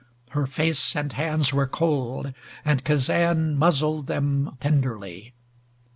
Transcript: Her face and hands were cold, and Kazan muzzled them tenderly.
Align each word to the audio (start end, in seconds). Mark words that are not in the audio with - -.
Her 0.31 0.47
face 0.47 0.95
and 0.95 1.13
hands 1.13 1.53
were 1.53 1.67
cold, 1.67 2.33
and 2.65 2.83
Kazan 2.83 3.55
muzzled 3.55 4.07
them 4.07 4.57
tenderly. 4.59 5.35